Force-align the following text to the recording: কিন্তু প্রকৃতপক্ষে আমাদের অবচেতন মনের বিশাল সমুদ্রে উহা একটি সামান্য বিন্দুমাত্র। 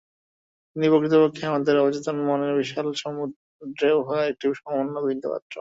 কিন্তু 0.69 0.87
প্রকৃতপক্ষে 0.93 1.43
আমাদের 1.51 1.75
অবচেতন 1.81 2.15
মনের 2.27 2.53
বিশাল 2.59 2.87
সমুদ্রে 3.01 3.89
উহা 3.99 4.17
একটি 4.31 4.45
সামান্য 4.59 4.95
বিন্দুমাত্র। 5.07 5.47